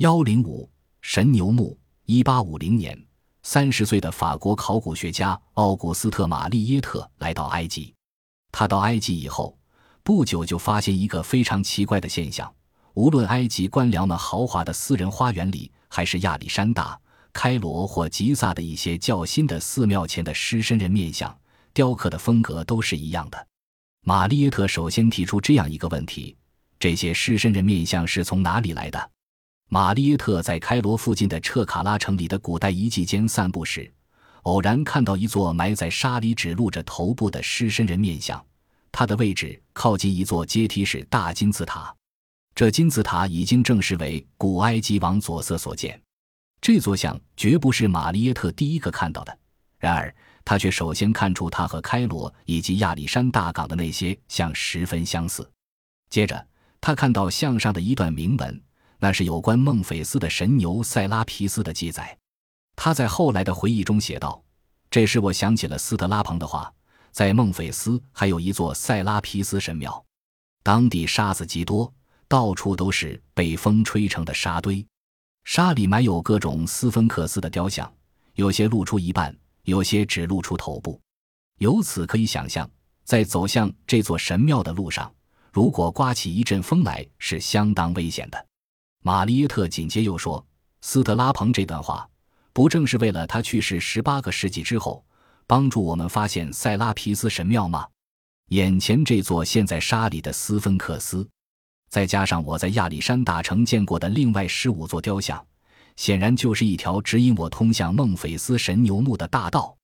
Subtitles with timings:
[0.00, 0.66] 幺零五
[1.02, 2.98] 神牛墓，一八五零年，
[3.42, 7.92] 三十岁的法国考古学家奥古斯特·玛丽耶特来到埃及。
[8.50, 9.58] 他到埃及以后，
[10.02, 12.50] 不久就发现一个非常奇怪的现象：
[12.94, 16.98] 无论埃及官僚们豪华的私人花园里，还是亚历山大、
[17.34, 21.38] 开罗或吉萨的一些较新的寺庙前的狮身人面像，
[21.74, 23.46] 雕刻的风格都是一样的。
[24.06, 26.34] 玛丽耶特首先提出这样一个问题：
[26.78, 29.10] 这些狮身人面像是从哪里来的？
[29.72, 33.88] 玛丽耶特在开罗附近的彻卡拉城里的古代遗迹间散步时，
[34.42, 38.44] 偶然看到一座埋在沙里、只露着头部的狮身人面像。
[38.90, 41.94] 它的位置靠近一座阶梯式大金字塔。
[42.52, 46.02] 这金字塔已经证实为古埃及王佐瑟所建。
[46.60, 49.38] 这座像绝不是玛丽耶特第一个看到的，
[49.78, 50.12] 然而
[50.44, 55.48] 他却首先看出它和开罗以及亚历山大港的那些像十分相似。
[56.10, 56.44] 接着，
[56.80, 58.60] 他看到像上的一段铭文。
[59.00, 62.16] 那是有关孟菲斯的神牛塞拉皮斯的记载。
[62.76, 64.42] 他在后来的回忆中写道
[64.90, 66.72] ：“这时我想起了斯特拉庞的话，
[67.10, 70.02] 在孟菲斯还有一座塞拉皮斯神庙，
[70.62, 71.92] 当地沙子极多，
[72.28, 74.86] 到处都是被风吹成的沙堆，
[75.44, 77.90] 沙里埋有各种斯芬克斯的雕像，
[78.34, 81.00] 有些露出一半，有些只露出头部。
[81.58, 82.70] 由此可以想象，
[83.04, 85.12] 在走向这座神庙的路上，
[85.52, 88.46] 如果刮起一阵风来，是相当危险的。”
[89.02, 90.44] 玛丽耶特紧接又说
[90.82, 92.06] ：“斯特拉彭这段话，
[92.52, 95.02] 不正是为了他去世十八个世纪之后，
[95.46, 97.86] 帮助我们发现塞拉皮斯神庙吗？
[98.48, 101.26] 眼前这座陷在沙里的斯芬克斯，
[101.88, 105.42] 再加上我在亚历山大城见过的另外十五座雕像，
[105.96, 109.74] 显然就是一条指引我通向孟菲斯神牛墓的大道。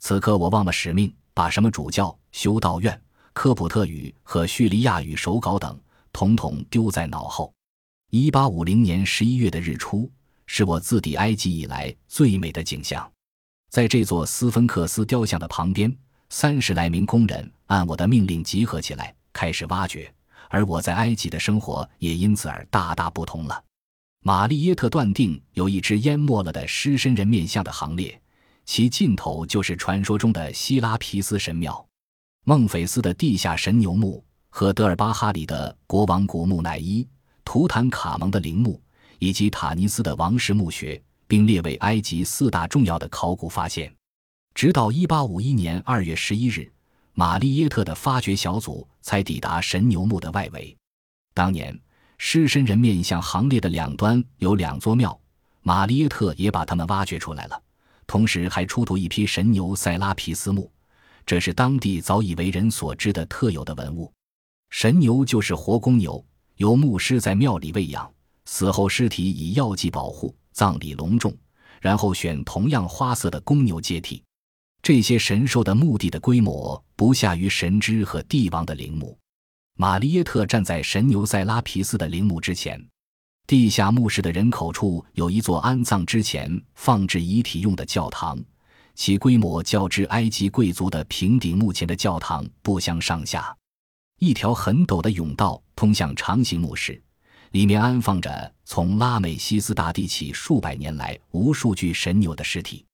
[0.00, 3.00] 此刻我忘了使命，把什么主教、修道院、
[3.32, 5.78] 科普特语和叙利亚语手稿等，
[6.12, 7.52] 统统丢在脑后。”
[8.10, 10.08] 一八五零年十一月的日出
[10.46, 13.10] 是我自抵埃及以来最美的景象。
[13.68, 15.92] 在这座斯芬克斯雕像的旁边，
[16.30, 20.12] 三十来名工人按我的命令集合起来，开始挖掘。
[20.48, 23.64] 而我在埃及的生活也因此而大大不同了。
[24.22, 28.20] 玛丽耶特断定，有一只淹没了的狮身人面像的行列，
[28.64, 31.84] 其尽头就是传说中的希拉皮斯神庙、
[32.44, 37.04] 孟菲斯的地下神牛墓和德尔巴哈里的国王古木乃伊。
[37.46, 38.78] 图坦卡蒙的陵墓
[39.20, 43.90] 以及塔尼斯的王室墓穴，并列为埃及四大重要的考古发现。
[44.52, 46.72] 直到1851年2月11日，
[47.14, 50.76] 玛丽耶特的发掘小组才抵达神牛墓的外围。
[51.32, 51.78] 当年
[52.18, 55.18] 狮身人面像行列的两端有两座庙，
[55.62, 57.62] 玛丽耶特也把它们挖掘出来了，
[58.08, 60.68] 同时还出土一批神牛塞拉皮斯墓，
[61.24, 64.12] 这是当地早已为人所知的特有的文物。
[64.70, 66.22] 神牛就是活公牛。
[66.56, 68.10] 由牧师在庙里喂养，
[68.46, 71.36] 死后尸体以药剂保护，葬礼隆重，
[71.80, 74.22] 然后选同样花色的公牛接替。
[74.82, 79.18] 这些神兽的墓地的规模不下于神之和帝王的陵墓。
[79.76, 82.82] 玛丽耶特站在神牛塞拉皮斯的陵墓之前，
[83.46, 88.42] 地下墓室的人口处有一座安葬之前放置遗体用的教堂，
[88.94, 93.54] 其规模较之埃及贵族的平顶墓前的教堂不相上下。
[94.18, 97.00] 一条很陡的甬道通向长形墓室，
[97.50, 102.84] 里面安放着从拉美西斯大帝起数百年来无数具神牛的尸体。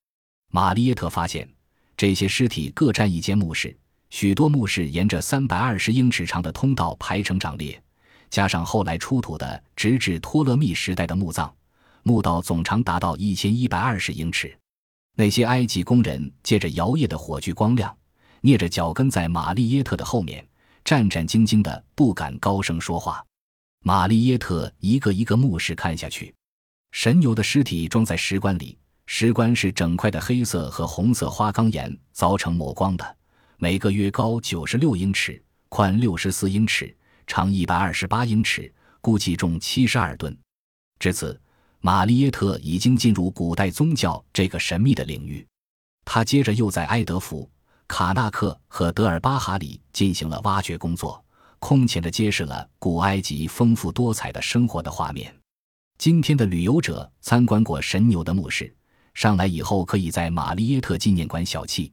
[0.50, 1.48] 玛丽耶特发现，
[1.96, 3.74] 这些尸体各占一间墓室，
[4.10, 7.80] 许多墓室沿着三百二十英尺长的通道排成长列，
[8.28, 11.54] 加上后来出土的直至托勒密时代的墓葬，
[12.02, 14.54] 墓道总长达到一千一百二十英尺。
[15.14, 17.96] 那些埃及工人借着摇曳的火炬光亮，
[18.42, 20.44] 蹑着脚跟在玛丽耶特的后面。
[20.84, 23.24] 战战兢兢的，不敢高声说话。
[23.84, 26.34] 玛丽耶特一个一个目视看下去，
[26.92, 33.16] 神牛的尸体装在石棺里，石棺是整块的黑色和红色花岗岩凿成磨光的，
[33.56, 36.94] 每个约高九十六英尺，宽六十四英尺，
[37.26, 40.36] 长一百二十八英尺，估计重七十二吨。
[40.98, 41.40] 至此，
[41.80, 45.44] 玛丽耶特已经进入古代宗教这个神秘的领域。
[46.04, 47.48] 他接着又在埃德福。
[47.92, 51.22] 卡纳克和德尔巴哈里进行了挖掘工作，
[51.58, 55.30] 空前的揭示了古埃及丰富多彩的生活的画面。
[55.98, 58.74] 今天的旅游者参观过神牛的墓室，
[59.12, 61.92] 上来以后可以在玛丽耶特纪念馆小憩。